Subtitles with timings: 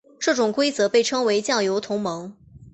[0.19, 2.35] 这种规则被称为酱油同盟。